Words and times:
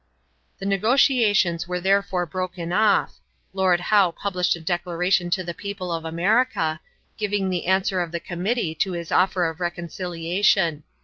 The 0.57 0.65
negotiations 0.65 1.67
were 1.67 1.79
therefore 1.79 2.25
broken 2.25 2.73
off. 2.73 3.19
Lord 3.53 3.79
Howe 3.79 4.09
published 4.09 4.55
a 4.55 4.59
declaration 4.59 5.29
to 5.29 5.43
the 5.43 5.53
people 5.53 5.91
of 5.91 6.05
America, 6.05 6.79
giving 7.17 7.51
the 7.51 7.67
answer 7.67 8.01
of 8.01 8.11
the 8.11 8.19
committee 8.19 8.73
to 8.73 8.93
his 8.93 9.11
offer 9.11 9.45
of 9.45 9.59
reconciliation. 9.59 10.81